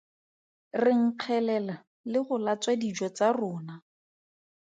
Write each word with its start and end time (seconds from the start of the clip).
Re 0.81 0.91
nkgelela 1.01 1.75
le 2.11 2.19
go 2.25 2.35
latswa 2.45 2.73
dijo 2.81 3.07
tsa 3.15 3.27
rona. 3.39 3.75